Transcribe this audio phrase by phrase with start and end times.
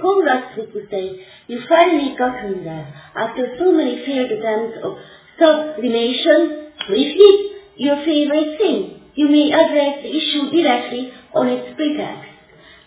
[0.00, 2.94] congrats to say, you finally got in there.
[3.14, 4.96] After so many failed attempts of
[5.38, 9.00] sublimation, briefly, your favorite thing.
[9.14, 12.28] You may address the issue directly on its pretext.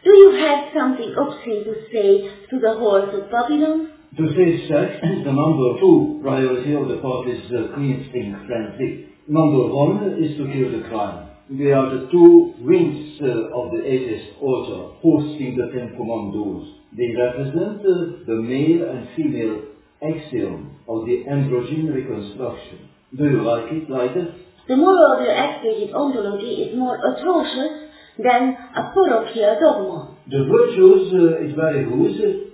[0.04, 3.92] Do you have something obscene to say to the hordes of Babylon?
[4.18, 9.10] To say sex, the number two priority of the party's uh, cleansing frenzy.
[9.28, 11.30] Number one is to kill the crime.
[11.50, 16.83] They are the two wings uh, of the atheist altar, hosting the Ten Commandos.
[16.98, 19.62] They represent uh, the male and female
[20.02, 22.90] axiom of the androgen reconstruction.
[23.18, 24.30] Do you like it like this?
[24.68, 30.18] The moral of your explicit ontology is more atrocious than a parochial dogma.
[30.30, 32.52] The virtues, uh, it's very good,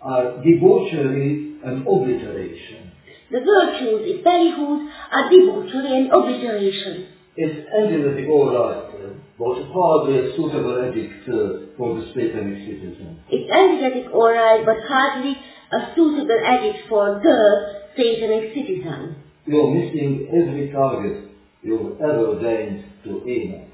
[0.00, 2.92] are debauchery and obliteration.
[3.30, 7.08] The virtues, its ballyhoos, are debauchery and obliteration.
[7.40, 8.84] It's angenetic all right,
[9.40, 13.24] but hardly a suitable addict uh, for the satanic citizen.
[13.32, 13.48] It's citizens.
[13.48, 15.40] It's energetic alright, but hardly
[15.72, 17.38] a suitable addict for the
[17.96, 19.24] satanic citizen.
[19.46, 21.32] You're missing every target
[21.62, 23.72] you've ever deigned to aim at.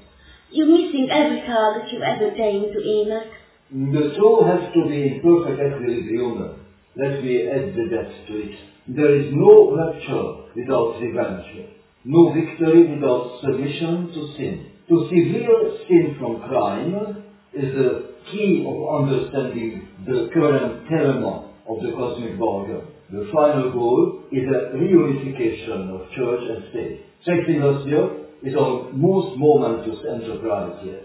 [0.49, 3.27] You're missing every target you've ever deigned to aim at.
[3.67, 6.63] The two has to be in perfect equilibrium.
[6.95, 8.55] Let me add that to it.
[8.87, 11.75] There is no rapture without revenge,
[12.07, 14.71] no victory without submission to sin.
[14.87, 21.91] To sever sin from crime is the key of understanding the current dilemma of the
[21.91, 22.87] cosmic bargain.
[23.11, 27.03] The final goal is a reunification of church and state.
[27.27, 27.99] Industry
[28.43, 31.03] is our most momentous enterprise yet.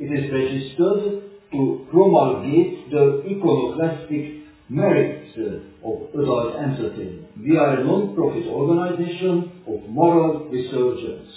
[0.00, 5.36] It is registered to promulgate the iconoclastic merits
[5.84, 7.26] of adult entertainment.
[7.38, 11.30] We are a non-profit organization of moral resurgence.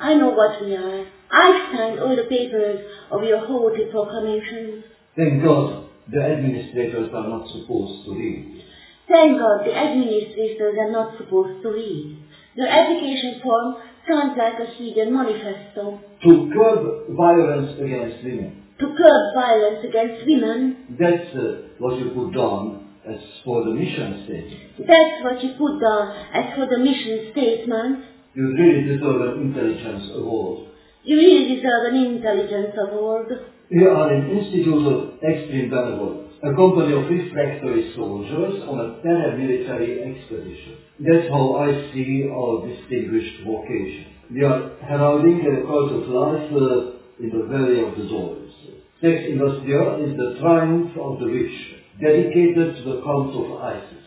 [0.00, 1.06] I know what we are.
[1.30, 2.80] I've signed all the papers
[3.10, 4.84] of your holy proclamations.
[5.16, 8.62] Thank God the administrators are not supposed to read.
[9.08, 12.18] Thank God the administrators are not supposed to read.
[12.54, 13.76] Your application form
[14.08, 16.00] sounds like a hidden manifesto.
[16.22, 18.62] To curb violence against women.
[18.78, 24.24] To curb violence against women, That's uh, what you put down as for the mission
[24.24, 24.88] statement.
[24.88, 28.04] that's what you put down as for the mission statement.
[28.34, 30.68] You really deserve an intelligence award.
[31.04, 33.28] You really deserve an intelligence award.
[33.70, 40.00] We are an institute of extreme benevolence, a company of refractory soldiers on a paramilitary
[40.00, 40.76] expedition.
[41.00, 44.06] That's how I see our distinguished vocation.
[44.32, 48.52] We are heralding the cult of life uh, in the valley of the dolls.
[49.00, 54.04] Sex Industria is the triumph of the rich, dedicated to the cult of ISIS.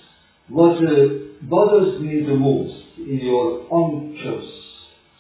[0.49, 1.07] What uh,
[1.41, 4.45] bothers me the most in your unctuous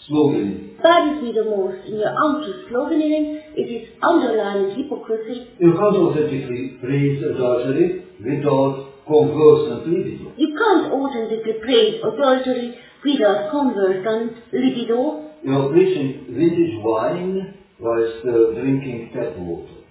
[0.07, 5.49] slogan bothers me the most in your unctuous sloganeering is its underlying hypocrisy.
[5.59, 10.33] You can't authentically praise adultery without conversant libido.
[10.37, 15.31] You can't authentically praise adultery without conversant libido.
[15.43, 19.81] You're preaching vintage wine whilst uh, drinking tap water.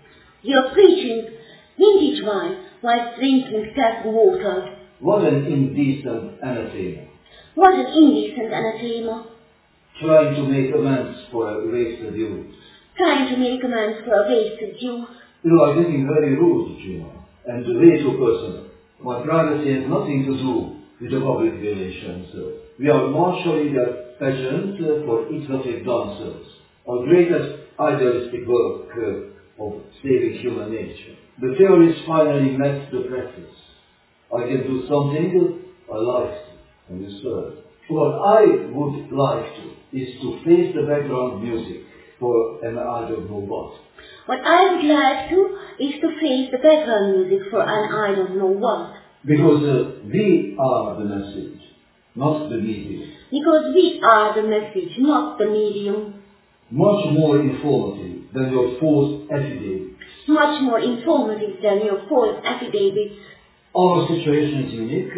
[0.42, 1.28] You're preaching
[1.78, 4.78] vintage wine while drinking tap water.
[5.00, 7.02] What an indecent anathema.
[7.56, 9.26] What an indecent anathema.
[10.00, 12.54] Trying to make amends for a wasted youth.
[12.96, 15.08] Trying to make amends for a wasted youth.
[15.42, 17.10] You are getting very rude, Gina,
[17.46, 18.66] and way too personal.
[19.02, 20.54] My privacy has nothing to do
[21.00, 22.28] with the public relations.
[22.78, 26.46] We are marshalling a pageant for exotic dancers.
[26.88, 28.90] Our greatest idealistic work
[29.58, 29.72] of
[30.02, 31.16] saving human nature.
[31.40, 33.54] The theories finally met the practice.
[34.34, 36.52] I can do something I like to,
[36.88, 37.54] and you serve.
[37.88, 41.82] What I would like to is to face the background music
[42.18, 43.74] for an I don't know what.
[44.26, 48.38] What I would like to is to face the background music for an I don't
[48.38, 48.94] know what.
[49.24, 51.60] Because uh, we are the message,
[52.14, 53.12] not the medium.
[53.30, 56.22] Because we are the message, not the medium.
[56.70, 59.85] Much more informative than your false affidavits.
[60.28, 63.14] Much more informative than your false affidavits.
[63.74, 65.12] Our situation is unique,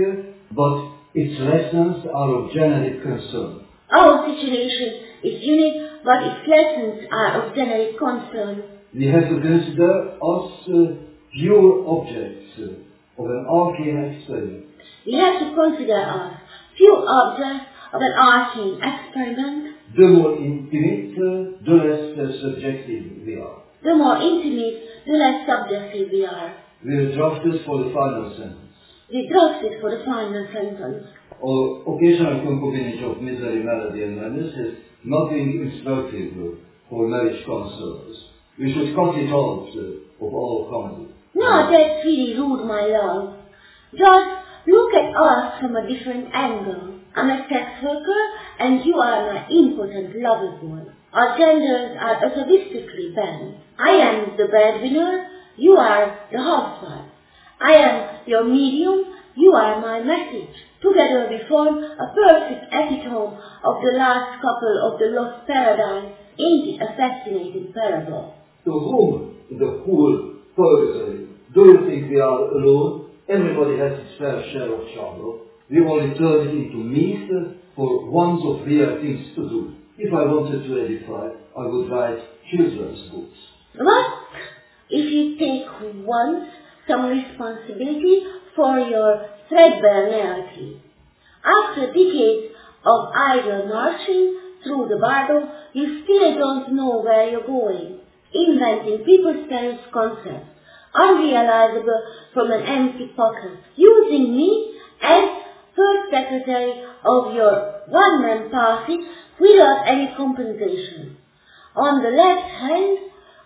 [0.53, 3.65] but its lessons are of generic concern.
[3.91, 8.63] Our situation is unique, but its lessons are of generic concern.
[8.95, 14.65] We have to consider us uh, pure objects uh, of an arcane experiment.
[15.07, 16.41] We have to consider us
[16.77, 19.77] few objects of an arcane experiment.
[19.97, 23.68] The more intimate, uh, the less uh, subjective we are.
[23.83, 26.55] The more intimate, the less subjective we are.
[26.85, 28.75] We are drafted for the final sentence.
[29.11, 31.07] We drafted for the final sentence.
[31.39, 36.59] Our occasional concubinage of misery, melody, and madness is nothing instructive uh,
[36.91, 38.17] for marriage concerns.
[38.59, 41.15] We should cut it out uh, of all comedy.
[41.35, 43.37] No, that's really rude, my love.
[43.93, 44.29] Just
[44.67, 46.99] look at us from a different angle.
[47.15, 48.23] I'm a sex worker
[48.59, 50.93] and you are my impotent lover boy.
[51.19, 53.57] Our genders are atavistically bent.
[53.77, 55.27] I am the breadwinner,
[55.57, 57.11] you are the housewife.
[57.61, 59.03] I am your medium,
[59.35, 60.55] you are my message.
[60.81, 63.35] Together we form a perfect epitome
[63.65, 68.35] of the last couple of the lost paradise in the fascinating parable.
[68.65, 73.11] To whom the whole purgatory do you think we are alone?
[73.29, 75.47] Everybody has his fair share of trouble.
[75.69, 77.29] We only turn it into meat
[77.75, 79.75] for ones of real things to do.
[79.99, 83.39] If I wanted to edify, I would write children's books.
[83.75, 84.13] What?
[84.89, 85.67] If you take
[86.07, 86.47] once
[86.87, 88.23] some responsibility
[88.55, 90.81] for your threadbare narrative.
[91.45, 92.55] After decades
[92.85, 97.99] of idle marching through the bardo, you still don't know where you're going,
[98.33, 100.47] inventing preposterous concepts,
[100.95, 102.03] unrealizable
[102.35, 105.43] from an empty pocket, using me as
[105.75, 108.99] first secretary of your one-man party
[109.41, 111.17] without any compensation.
[111.75, 112.99] On the left hand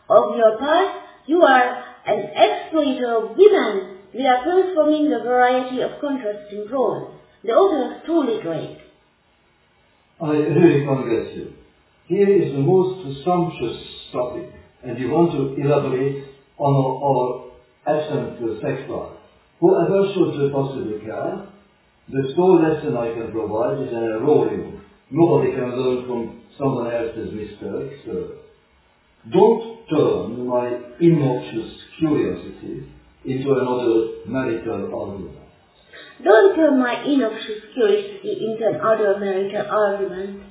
[0.08, 3.98] of your part, you are an exploiter of women.
[4.14, 7.14] We are performing a variety of contrasting roles.
[7.44, 8.78] The author is truly great.
[10.20, 11.52] I really congrats you.
[12.06, 13.78] Here is the most sumptuous
[14.12, 14.50] topic,
[14.84, 16.24] and you want to elaborate
[16.58, 17.52] on our, our
[17.86, 19.18] absent sex life.
[19.60, 21.46] Whoever should possibly care,
[22.08, 24.80] the sole lesson I can provide is an erroneous.
[25.10, 28.00] Nobody can learn from someone else's mistakes.
[28.08, 28.42] Uh,
[29.30, 30.66] don't turn my
[31.00, 32.90] innoxious curiosity
[33.24, 35.38] into another marital argument.
[36.24, 40.42] Don't turn my innoxious curiosity into another marital argument.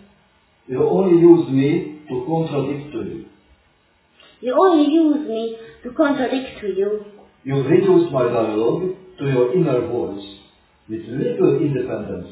[0.67, 3.25] You only use me to contradict to you.
[4.39, 7.05] You only use me to contradict to you.
[7.43, 10.40] You reduce my dialogue to your inner voice
[10.91, 12.27] with little independence.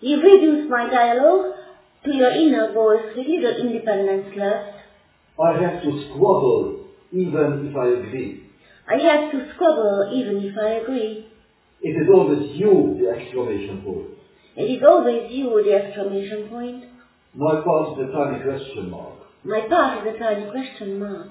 [0.00, 1.54] You reduce my dialogue
[2.04, 4.76] to your inner voice with little independence left.
[5.40, 8.44] I have to squabble even if I agree.
[8.86, 11.26] I have to squabble even if I agree.
[11.80, 14.18] It is always you, the exclamation point.
[14.56, 16.84] It is always you, the exclamation point.
[17.34, 19.14] My part is a tiny question mark.
[19.44, 21.28] My part is a tiny question mark.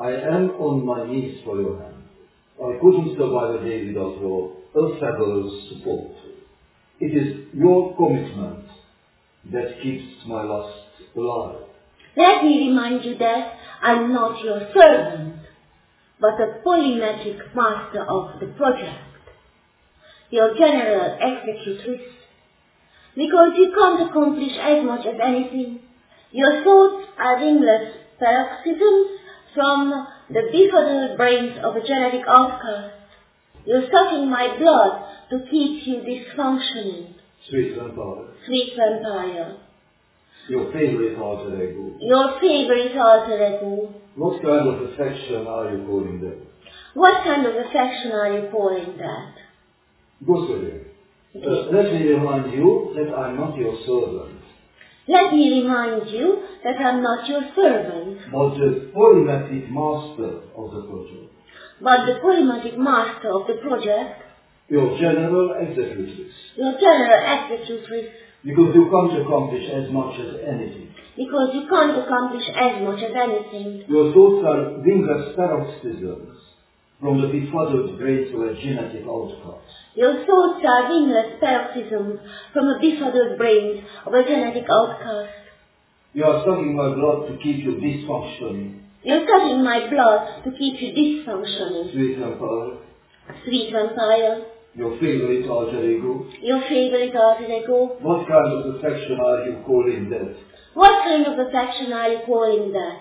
[0.00, 2.04] I am on my knees for your hand.
[2.62, 6.12] I couldn't survive a day without your unfathomable support.
[7.00, 8.66] It is your commitment
[9.52, 10.78] that keeps my lust
[11.16, 11.62] alive.
[12.16, 15.36] Let me remind you that I'm not your servant,
[16.20, 19.04] but a polymetric master of the project.
[20.30, 22.02] Your general executrix.
[23.14, 25.80] Because you can't accomplish as much as anything.
[26.32, 29.18] Your thoughts are wingless paroxysms
[29.54, 32.97] from the befuddled brains of a genetic outcast.
[33.66, 37.14] You're sucking my blood to keep you dysfunctioning.
[37.48, 39.56] Sweet vampire, Sweet vampire.
[40.48, 41.96] your favorite alter ego.
[42.00, 43.94] Your favorite alter ego.
[44.16, 46.46] What kind of affection are you calling them?
[46.94, 49.34] What kind of affection are you calling that?
[50.26, 50.80] Goodwill.
[51.36, 54.37] Uh, let me remind you that I'm not your servant,
[55.08, 60.82] Let me remind you that I'm not your servant, but the polymatic master of the
[60.84, 61.32] project.
[61.80, 64.22] but the polymatic master of the project,
[64.68, 66.30] Your general executrix.
[66.56, 68.08] your general executrix,
[68.44, 70.88] Because you can't accomplish as much as anything.
[71.16, 73.84] because you can't accomplish as much as anything.
[73.88, 76.36] Your thoughts are wingless paroxysms
[77.00, 79.66] from the befuddled brains of a genetic outcast.
[79.94, 82.18] Your thoughts are wingless paroxysms
[82.52, 85.34] from the befuddled brains of a genetic outcast.
[86.14, 90.80] You are sucking my blood to keep you dysfunctioning, You're sucking my blood to keep
[90.80, 91.92] you dysfunctioning.
[91.92, 92.78] sweet vampire,
[93.44, 94.42] Sweet vampire,
[94.74, 96.26] your favorite alter ego.
[96.42, 97.96] your favorite alter ego.
[98.00, 100.34] What kind of affection are you calling that?
[100.74, 102.98] What kind of affection are you calling that?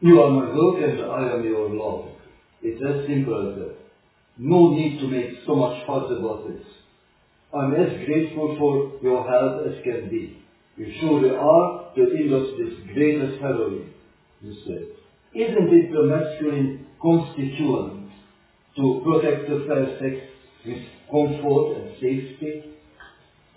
[0.00, 2.10] You are my work and I am your love.
[2.62, 3.76] It's as simple as that.
[4.38, 6.64] No need to make so much fuss about this.
[7.52, 10.42] I'm as grateful for your help as can be.
[10.76, 13.90] You surely are the industry's greatest heroine,
[14.42, 14.86] you said.
[15.34, 18.10] Isn't it the masculine constituent
[18.76, 20.26] to protect the fair sex
[20.64, 22.64] with comfort and safety?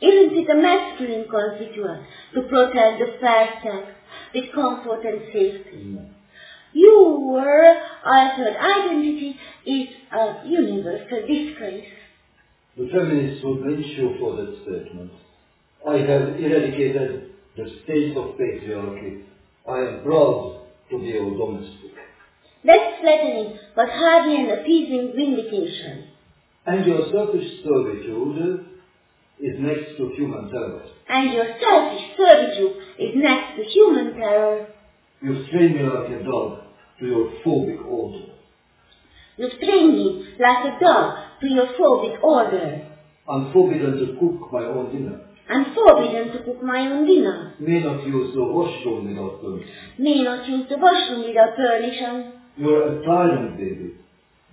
[0.01, 3.87] Isn't it a masculine constituent to protect the fair sex
[4.33, 5.99] with comfort and safety?
[6.73, 7.75] Your
[8.05, 9.35] altered identity
[9.65, 11.87] is a universal disgrace.
[12.77, 15.11] The feminists would lynch you for that statement.
[15.87, 19.23] I have eradicated the state of patriarchy.
[19.67, 21.91] I am proud to be a domestic.
[22.63, 26.07] That's flattering, but hardly an appeasing vindication.
[26.65, 28.65] And your selfish servitude
[29.39, 30.83] is next to human terror.
[31.09, 34.67] And your selfish servitude is next to human terror.
[35.21, 36.60] You strain me like a dog
[37.01, 38.25] to your phobic order.
[39.37, 42.87] You train me like a dog to your phobic order.
[43.27, 45.21] I'm forbidden to cook my own dinner.
[45.49, 47.55] I'm forbidden to cook my own dinner.
[47.59, 49.73] May not use the washroom without permission.
[49.97, 52.33] May not use the washroom without permission.
[52.57, 53.95] You're a tyrant, baby.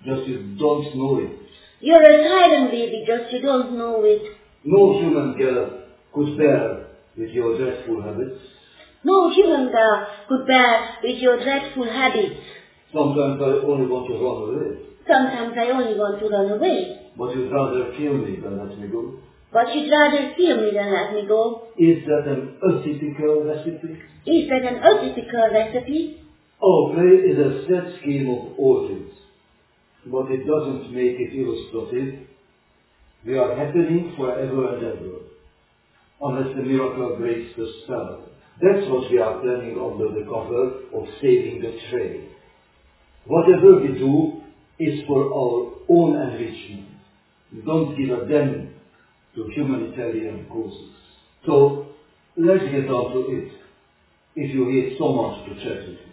[0.05, 1.39] Just you don't know it.
[1.81, 4.21] You're a tyrant baby, just you don't know it.
[4.65, 6.87] No human girl could bear
[7.17, 8.39] with your dreadful habits.
[9.03, 12.41] No human girl could bear with your dreadful habits.
[12.91, 14.89] Sometimes I only want to run away.
[15.07, 17.11] Sometimes I only want to run away.
[17.15, 19.19] But you'd rather kill me than let me go.
[19.53, 21.69] But you'd rather kill me than let me go.
[21.77, 23.97] Is that an atypical recipe?
[24.27, 26.21] Is that an atypical recipe?
[26.61, 29.13] Our play is a set scheme of origins,
[30.05, 32.27] but it doesn't make it illustrative.
[33.25, 35.19] We are happening forever and ever,
[36.21, 38.28] unless the miracle breaks the spell.
[38.61, 42.29] That's what we are planning under the cover of saving the trade.
[43.25, 44.41] Whatever we do
[44.79, 46.89] is for our own enrichment.
[47.53, 48.73] We don't give a damn
[49.35, 50.91] to humanitarian causes.
[51.45, 51.87] So,
[52.35, 53.51] let's get down to it.
[54.35, 56.09] If you hate so much to chat with me.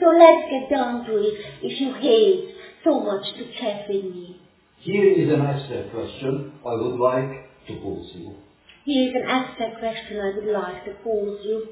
[0.00, 2.54] So let's get down to it if you hate
[2.84, 4.40] so much to chat with me.
[4.78, 8.36] Here is an abstract question I would like to pose you.
[8.84, 11.66] Here is an abstract question I would like to pose you.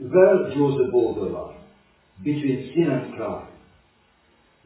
[0.00, 1.58] Where draws the borderline
[2.24, 3.48] between sin and crime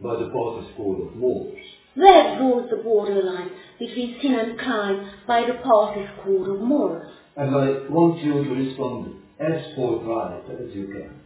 [0.00, 1.59] by the Party School of Moors?
[1.97, 7.12] Where draws the borderline between sin and crime by the Party School of Morals?
[7.37, 11.21] And I want you to respond as forthright as you can.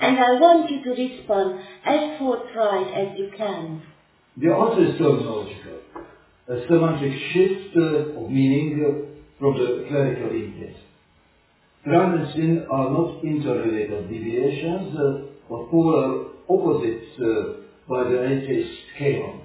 [0.00, 3.82] And I want you to respond as forthright as you can.
[4.38, 5.80] The answer is terminological,
[6.48, 9.06] a semantic shift of meaning
[9.38, 10.76] from the clerical intent.
[11.86, 19.40] And sin are not interrelated deviations, uh, but polar opposites uh, by the atheist scale.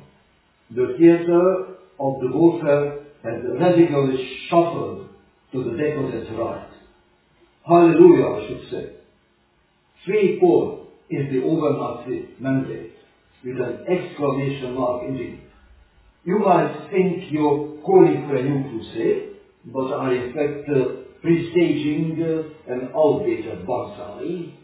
[0.72, 1.66] The theater
[2.00, 5.10] of the warfare has radically shuffled
[5.52, 6.68] to the decadent right.
[7.68, 10.40] Hallelujah, I should say.
[10.40, 12.94] Paul is the over-Nazi mandate
[13.46, 15.42] with an exclamation mark indeed.
[16.24, 22.74] You might think you're calling for a new crusade, but in fact uh, presaging uh,
[22.74, 24.58] an outdated Banzai.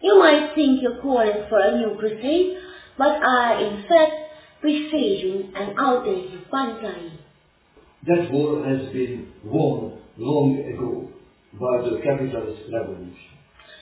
[0.00, 2.56] You might think you're calling for a new crusade,
[2.96, 4.12] but are in fact
[4.60, 7.12] presaging an outdated Banzai.
[8.06, 11.08] That war has been won long ago
[11.52, 13.28] by the capitalist revolution.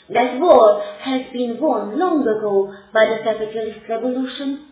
[0.09, 4.68] That war has been won long ago by the capitalist revolution.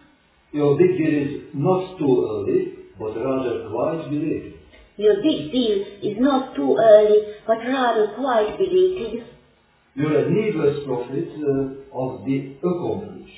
[0.53, 4.55] Your deal is not too early, but rather quite belated.
[4.97, 9.25] Your big deal is not too early, but rather quite belated.
[9.97, 13.33] You're a needless prophet uh, of the accomplished.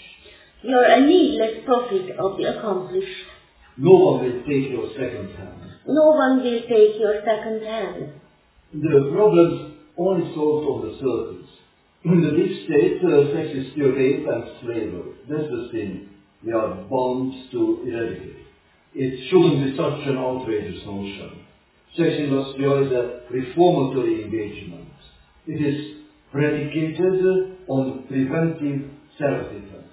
[0.63, 3.27] You're a needless prophet of the accomplished.
[3.79, 5.63] No one will take your second hand.
[5.87, 8.13] No one will take your second hand.
[8.73, 11.51] The problem's only solved on the surface.
[12.05, 15.13] In the deep state, uh, sex is still rape and slavery.
[15.29, 16.09] That's the thing
[16.45, 18.47] we are bound to eradicate.
[18.95, 21.46] It shouldn't be such an outrageous notion.
[21.95, 24.89] Sex industry is a reformatory engagement.
[25.47, 25.97] It is
[26.33, 29.93] predicated on preventive self-defense.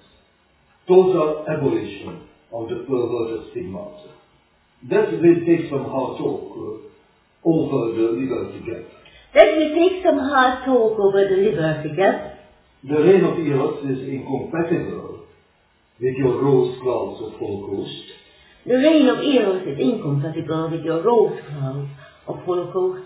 [0.86, 4.10] Total abolition of the perverted stigmata.
[4.90, 8.84] That will take some hard talk uh, over the liberty gap.
[9.34, 12.38] Let me take some hard talk over the liberty gap.
[12.86, 15.24] The reign of Eros is incompatible
[16.00, 18.23] with your rose clouds of Holocaust.
[18.66, 21.88] The reign of Eros is incompatible with your rose clouds
[22.26, 23.04] of Holocaust.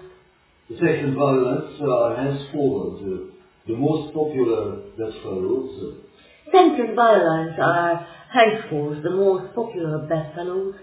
[0.70, 2.38] The second violence are uh,
[3.66, 5.96] the most popular bedfellows.
[6.52, 10.76] Sex and violence are henceforth the most popular bedfellows.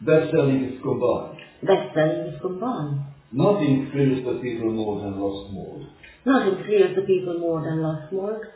[0.00, 1.38] Best-selling is combined.
[1.62, 3.00] Best-selling is combined.
[3.32, 5.86] Nothing thrills the people more than Lost Mode.
[6.24, 8.46] Nothing thrills the people more than Lost.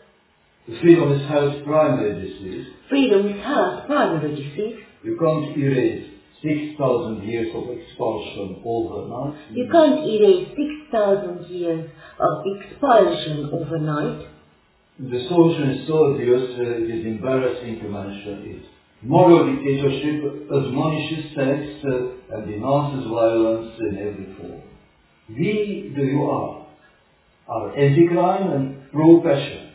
[0.67, 2.67] The freedom is health's primary disease.
[2.89, 4.81] Freedom is health's primary disease.
[5.05, 6.11] You can't erase
[6.43, 9.37] 6,000 years of expulsion overnight.
[9.53, 14.29] You can't erase 6,000 years of expulsion overnight.
[14.99, 18.65] The solution is so obvious, uh, it is embarrassing to mention it.
[19.03, 24.63] Moral dictatorship admonishes sex uh, and denounces violence in every form.
[25.29, 26.67] We, the you are,
[27.49, 29.71] are anti-crime and pro-passion.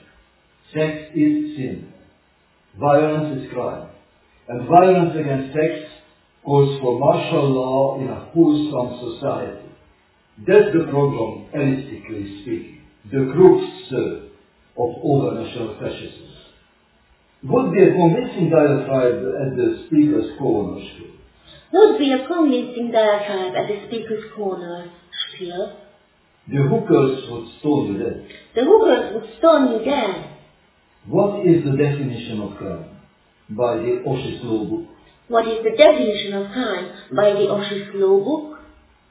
[0.73, 1.93] Sex is sin.
[2.79, 3.88] Violence is crime.
[4.49, 5.93] And violence against sex
[6.43, 9.69] calls for martial law in a wholesome society.
[10.47, 13.61] That's the problem, realistically speaking, the crux
[14.75, 16.29] of overnational fascism.
[17.43, 20.81] Would be a convincing diatribe at the speaker's corner,
[21.71, 24.91] Would be a convincing diatribe at the speaker's corner,
[25.35, 25.77] Spiel.
[26.47, 28.27] The hookers would stone you dead.
[28.55, 30.25] The hookers would stone you dead.
[31.07, 32.98] What is the definition of crime?
[33.49, 34.89] By the Oshis Law Book.
[35.27, 38.59] What is the definition of crime by the Oshis Law Book?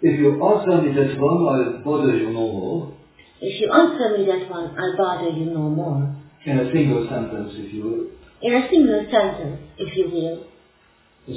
[0.01, 2.95] If you answer me that one, I'll bother you no more.
[3.41, 6.15] If you answer me that one, I'll bother you no more.
[6.45, 8.07] In a single sentence, if you will.
[8.43, 10.47] In a single sentence, if you will.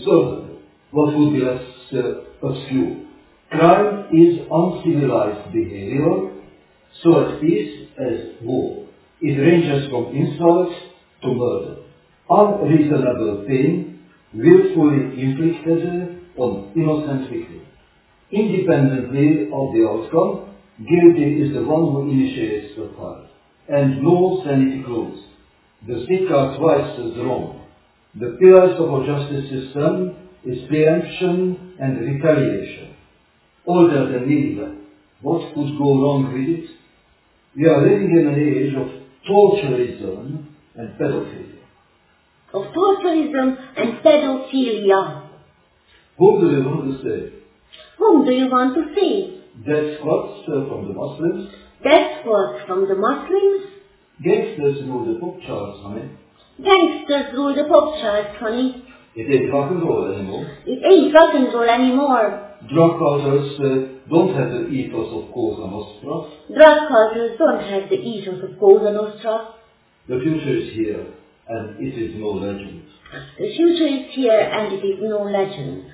[0.04, 0.58] So,
[0.92, 2.98] what would be less uh, obscure?
[3.50, 6.32] Crime is uncivilized behavior,
[7.04, 8.88] so at peace as war.
[9.22, 10.70] It ranges from insult
[11.24, 11.81] to murder.
[12.34, 14.00] Unreasonable pain,
[14.34, 17.68] willfully inflicted on innocent victims.
[18.32, 23.28] Independently of the outcome, guilty is the one who initiates the fight.
[23.68, 25.20] And no sanity clues.
[25.86, 27.66] The are twice as wrong.
[28.16, 32.96] The pillars of our justice system is preemption and retaliation.
[33.66, 34.76] Older than Nineveh,
[35.22, 36.70] what could go wrong with it?
[37.58, 38.88] We are living in an age of
[39.28, 41.61] torturism and pedophilia.
[42.54, 45.30] Of torturism and pedophilia.
[46.18, 47.34] Whom do you want to say?
[47.98, 49.42] Whom do you want to see?
[49.66, 51.54] Dead squats uh, from the Muslims?
[51.84, 53.68] Death squads from the Muslims?
[54.24, 56.12] Gangsters rule the pop charts, honey.
[56.62, 58.86] Gangsters rule the pop charts, honey.
[59.16, 60.46] It ain't rock and roll anymore.
[60.66, 62.52] It ain't rock and roll anymore.
[62.70, 66.54] Drug cultures uh, don't have the ethos of Cosa Nostra.
[66.54, 69.56] Drug cultures don't have the ethos of Cosa Nostra.
[70.08, 71.08] The future is here,
[71.52, 72.84] and it is no legend.
[73.38, 75.92] The future is here and it is no legend.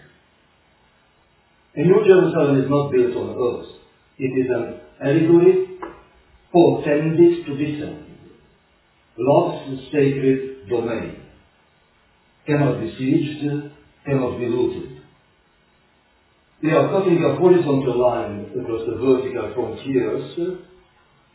[1.76, 3.70] A New Jerusalem is not built on earth.
[4.20, 5.80] It is an allegory
[6.52, 8.06] portended to descend.
[9.18, 11.24] Love's sacred domain
[12.46, 13.72] cannot be sieged,
[14.06, 15.02] cannot be looted.
[16.64, 20.60] We are cutting a horizontal line across the vertical frontiers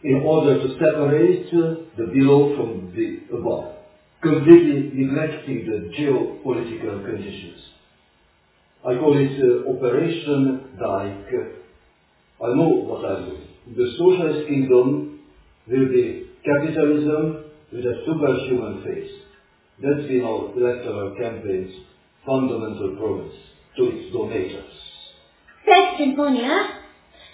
[0.03, 3.82] in order to separate the below from the above,
[4.23, 7.61] completely neglecting the geopolitical conditions.
[8.85, 11.33] I call it uh, Operation Dike.
[12.43, 13.49] I know what I'm doing.
[13.77, 15.21] The socialist kingdom
[15.69, 19.11] will be capitalism with a superhuman face.
[19.81, 21.75] That's been our electoral campaign's
[22.27, 23.35] fundamental promise
[23.77, 24.13] to its.
[25.65, 26.79] Sex and money, huh?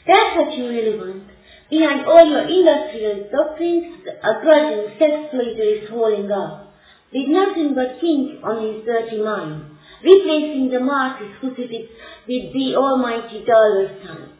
[0.07, 1.24] That's what you really want.
[1.70, 6.67] Behind all your industrial doctrines, a grudging sex-exploiter is holding up,
[7.12, 9.64] with nothing but kink on his dirty mind,
[10.03, 11.88] replacing the Marxist crucifix
[12.29, 14.31] with the almighty dollar sign.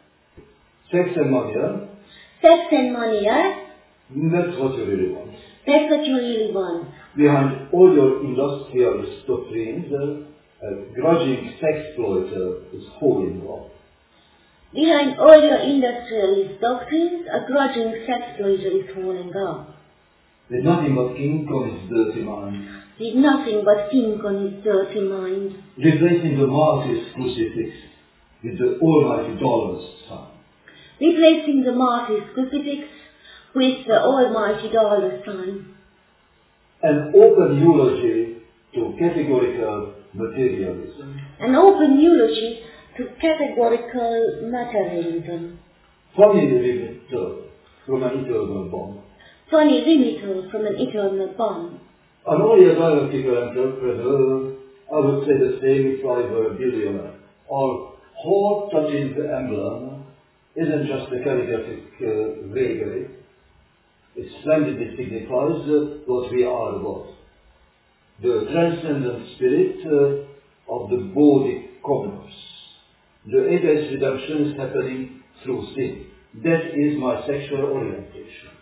[0.90, 1.87] Sex and money, huh?
[2.40, 3.22] Sex and money.
[3.24, 5.33] That's what you really want.
[5.66, 6.88] That's what you really want.
[7.16, 13.70] Behind all your industrialist doctrines, uh, a grudging sexploiter is holding up.
[14.72, 19.77] Behind all your industrialist doctrines, a grudging sexploiter is holding up,
[20.50, 25.00] With nothing but kink on his dirty mind, with nothing but kink on his dirty
[25.00, 27.70] mind, replacing the Marxist crucifix
[28.42, 30.38] with the almighty dollar sign.
[31.00, 32.88] replacing the Marxist crucifix
[33.54, 35.74] with the almighty dollar sign.
[36.82, 38.38] An open eulogy
[38.74, 41.20] to categorical materialism.
[41.40, 42.61] An open eulogy
[42.96, 45.58] to categorical materialism.
[46.16, 47.50] Funny remitter
[47.87, 49.07] from an eternal bomb.
[49.50, 51.80] Funny remittal from an eternal bomb.
[52.26, 54.52] An only a entrepreneur,
[54.92, 57.14] I would say the same if I were a billionaire.
[57.50, 60.04] Our heart touching the emblem
[60.54, 63.08] isn't just a calligraphic uh, vagary.
[64.16, 67.14] It splendidly signifies uh, what we are about.
[68.20, 72.34] The transcendent spirit uh, of the body commerce.
[73.24, 76.06] The atheist redemption is happening through sin.
[76.44, 78.57] That is my sexual orientation.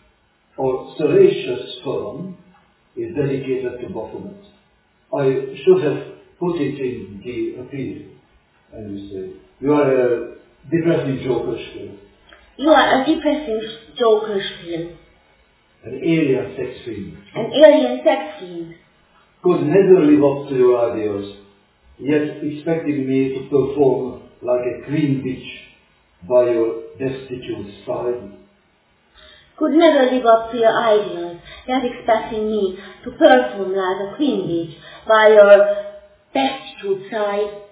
[0.59, 2.37] Our salacious firm
[2.97, 4.43] is dedicated to Baphomet.
[5.15, 8.03] I should have put it in the appeal.
[8.73, 10.35] And you say, you are a
[10.71, 11.93] depressing joker still,
[12.59, 13.61] You are a depressing
[13.99, 14.91] joker still,
[15.85, 17.17] an alien sex fiend.
[17.35, 18.75] an alien sex fiend,
[19.43, 21.37] Could never live up to your ideals,
[21.99, 28.33] yet expecting me to perform like a queen bitch by your destitute side.
[29.59, 34.47] Could never live up to your ideals, yet expecting me to perform like a queen
[34.49, 34.75] bitch
[35.09, 35.87] by your
[36.35, 37.63] destitute side.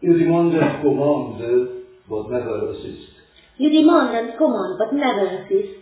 [0.00, 3.10] You demand and command, eh, but never assist.
[3.56, 5.78] You demand and command, but never assist.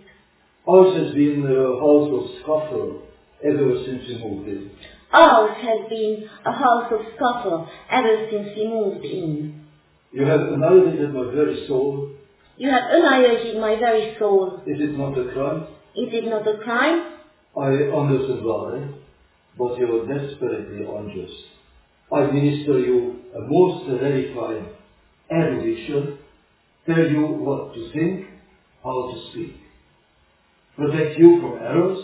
[0.66, 3.02] Ours has been a house of scuffle
[3.44, 4.70] ever since we moved in.
[5.12, 9.66] Ours has been a house of scuffle ever since we moved in.
[10.12, 12.15] You have annihilated my very soul.
[12.58, 14.62] You have annihilated my very soul.
[14.66, 15.66] Is it not a crime?
[15.94, 17.12] Is it not a crime?
[17.56, 18.88] I understand why,
[19.58, 21.34] but you are desperately unjust.
[22.12, 24.68] I minister you a most rarefied
[25.30, 26.18] erudition,
[26.86, 28.26] tell you what to think,
[28.82, 29.56] how to speak,
[30.76, 31.98] protect you from errors,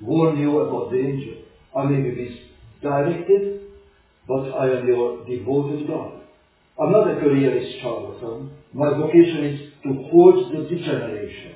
[0.00, 1.42] warn you about danger.
[1.76, 2.40] I may be
[2.80, 3.60] misdirected,
[4.26, 6.21] but I am your devoted God.
[6.80, 8.50] I'm is a careerist charlatan.
[8.72, 11.54] My vocation is to forge the degeneration.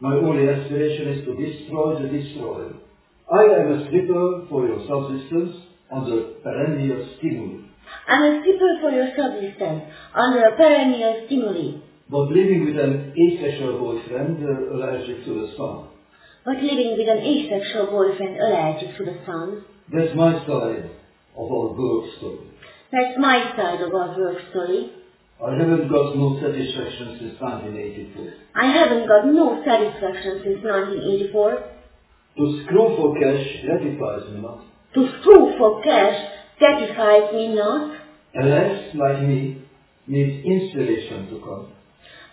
[0.00, 2.72] My only aspiration is to destroy the destroyer.
[3.30, 5.56] I am a stripper for your subsistence
[5.90, 7.64] under perennial stimuli.
[8.08, 9.82] I'm a stripper for your subsistence
[10.14, 15.88] under a perennial stimuli, But living with an asexual boyfriend uh, allergic to the sun.
[16.44, 19.64] but living with an asexual boyfriend allergic to the sun.
[19.92, 20.90] That's my side
[21.36, 21.74] of our
[22.18, 22.51] story.
[22.92, 24.92] That's my side of our work story.
[25.42, 28.34] I haven't got no satisfaction since 1984.
[28.54, 31.72] I haven't got no satisfaction since 1984.
[32.36, 34.60] To screw for cash gratifies me not.
[34.92, 36.20] To screw for cash
[36.58, 37.96] gratifies me not.
[38.36, 39.64] A less like me
[40.06, 41.72] needs inspiration to come.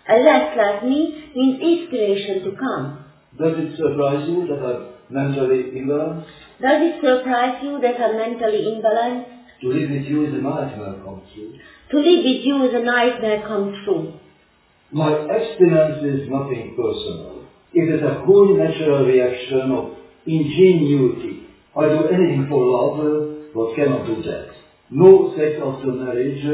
[0.08, 3.04] A less like me means inspiration to come.
[3.38, 6.26] Does it surprise you that I'm mentally imbalanced?
[6.60, 9.39] Does it surprise you that I'm mentally imbalanced?
[9.60, 11.52] To live with you is a nightmare come true.
[11.90, 14.14] To live with you is a nightmare come true.
[14.90, 17.44] My abstinence is nothing personal.
[17.74, 19.96] It is a whole natural reaction of
[20.26, 21.46] ingenuity.
[21.76, 24.50] I do anything for love, but cannot do that.
[24.90, 26.44] No sex after marriage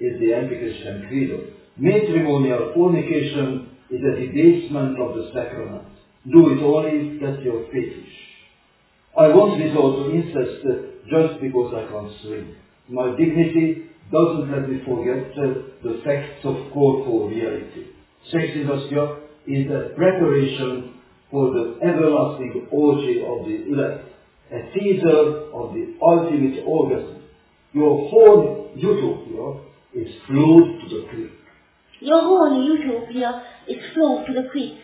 [0.00, 1.52] is the anti-Christian credo.
[1.76, 5.88] Matrimonial fornication is a debasement of the sacrament.
[6.30, 8.14] Do it only if that's your fetish.
[9.16, 12.56] I won't resort to incest just because I can't swim.
[12.88, 15.34] My dignity doesn't let me forget
[15.82, 17.86] the facts of corporal reality.
[18.30, 18.98] Sex industry
[19.46, 20.94] is a preparation
[21.30, 24.08] for the everlasting orgy of the elect,
[24.50, 27.22] a teaser of the ultimate orgasm.
[27.72, 29.60] Your whole utopia
[29.94, 31.32] is flowed to the creek.
[32.00, 34.78] Your whole utopia is flowed to the creek.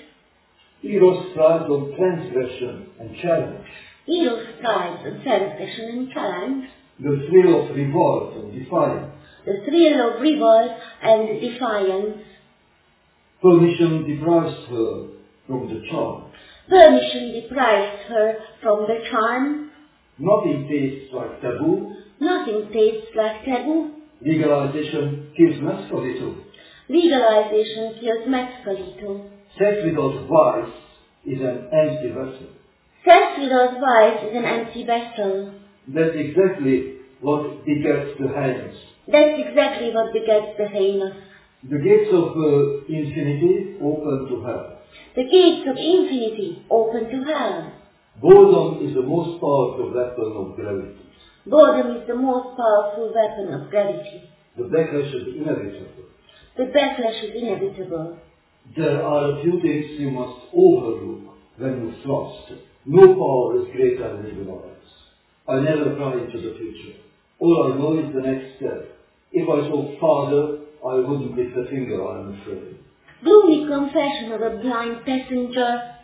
[0.82, 3.66] Eros thrives on transgression and challenge,
[4.06, 6.64] Eros thrives on transgression and challenge.
[7.00, 9.12] the thrill of revolt and defiance.
[9.46, 12.18] The thrill of revolt and defiance.
[13.42, 15.06] Permission deprives her
[15.46, 16.24] from the charm.
[16.68, 19.70] Permission deprives her from the charm.
[20.18, 21.96] Nothing tastes like taboo.
[22.20, 23.90] Nothing tastes like taboo.
[24.22, 26.36] Legalization kills masculinity.
[26.88, 29.30] Legalization kills masculinity.
[29.58, 30.72] Sex without vice
[31.26, 32.48] is an empty vessel.
[33.06, 35.52] Without vice is an empty vessel.
[35.86, 38.76] That's exactly what begets the heinous.
[39.06, 41.12] That's exactly what begets the heinous.
[41.68, 44.78] The gates of uh, infinity open to hell.
[45.14, 47.72] The gates of infinity open to hell.
[48.22, 51.04] Boredom is the most powerful weapon of gravity.
[51.46, 54.22] Boredom is the most powerful weapon of gravity.
[54.56, 56.08] The backlash is inevitable.
[56.56, 58.18] The backlash is inevitable.
[58.74, 62.73] There are a few things you must overlook when you thrust.
[62.86, 64.84] No power is greater than ignorance.
[65.48, 66.98] I never pry into the future.
[67.38, 68.96] All I know is the next step.
[69.32, 72.76] If I saw farther, I wouldn't lift a finger, I'm afraid.
[73.22, 75.96] Gloomy confession of a blind passenger.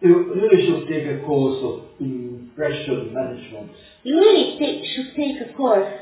[0.00, 3.72] You really should take a course of impression management.
[4.04, 5.92] You really take, should take a course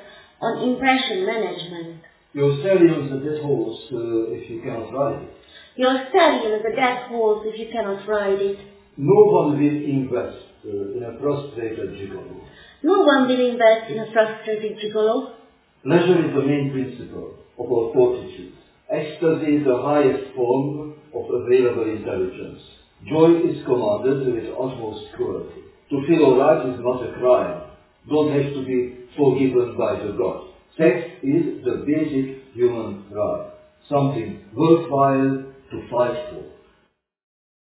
[0.40, 2.02] on impression management.
[2.34, 5.34] Your stallion's a dead horse uh, if you cannot ride it.
[5.76, 8.58] Your stallion is a dead horse if you cannot ride it.
[8.98, 12.42] No one will invest uh, in a prostrated gigolo.
[12.82, 15.34] No one will invest in a frustrated gigolo.
[15.84, 18.54] Pleasure is the main principle of our fortitude.
[18.90, 22.58] Ecstasy is the highest form of available intelligence.
[23.06, 25.62] Joy is commanded with utmost cruelty.
[25.90, 27.70] To feel alright is not a crime.
[28.10, 30.50] Don't have to be forgiven by the God.
[30.76, 33.52] Sex is the basic human right.
[33.88, 36.57] Something worthwhile to fight for.